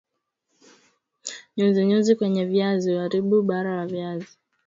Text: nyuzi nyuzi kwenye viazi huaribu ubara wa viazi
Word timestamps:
nyuzi 1.57 1.81
nyuzi 1.87 2.13
kwenye 2.15 2.45
viazi 2.45 2.93
huaribu 2.93 3.35
ubara 3.39 3.77
wa 3.77 3.87
viazi 3.87 4.37